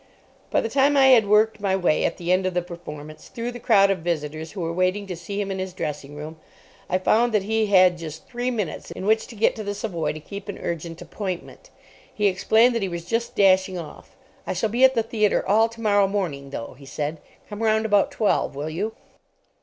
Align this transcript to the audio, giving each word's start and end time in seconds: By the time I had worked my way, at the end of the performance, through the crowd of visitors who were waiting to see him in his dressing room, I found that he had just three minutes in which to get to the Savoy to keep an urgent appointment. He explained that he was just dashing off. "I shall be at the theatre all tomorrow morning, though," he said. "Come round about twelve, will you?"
By 0.49 0.61
the 0.61 0.67
time 0.69 0.97
I 0.97 1.09
had 1.09 1.27
worked 1.27 1.59
my 1.59 1.75
way, 1.75 2.05
at 2.05 2.17
the 2.17 2.31
end 2.31 2.47
of 2.47 2.55
the 2.55 2.63
performance, 2.63 3.27
through 3.27 3.51
the 3.51 3.59
crowd 3.59 3.91
of 3.91 3.99
visitors 3.99 4.53
who 4.53 4.61
were 4.61 4.73
waiting 4.73 5.05
to 5.05 5.15
see 5.15 5.39
him 5.39 5.51
in 5.51 5.59
his 5.59 5.73
dressing 5.73 6.15
room, 6.15 6.39
I 6.89 6.97
found 6.97 7.35
that 7.35 7.43
he 7.43 7.67
had 7.67 7.99
just 7.99 8.27
three 8.27 8.49
minutes 8.49 8.89
in 8.89 9.05
which 9.05 9.27
to 9.27 9.35
get 9.35 9.55
to 9.57 9.63
the 9.63 9.75
Savoy 9.75 10.11
to 10.13 10.19
keep 10.19 10.49
an 10.49 10.57
urgent 10.57 10.99
appointment. 11.03 11.69
He 12.11 12.25
explained 12.25 12.73
that 12.73 12.81
he 12.81 12.89
was 12.89 13.05
just 13.05 13.35
dashing 13.35 13.77
off. 13.77 14.15
"I 14.47 14.53
shall 14.53 14.69
be 14.69 14.83
at 14.83 14.95
the 14.95 15.03
theatre 15.03 15.47
all 15.47 15.69
tomorrow 15.69 16.07
morning, 16.07 16.49
though," 16.49 16.73
he 16.79 16.87
said. 16.87 17.21
"Come 17.47 17.61
round 17.61 17.85
about 17.85 18.09
twelve, 18.09 18.55
will 18.55 18.71
you?" 18.71 18.93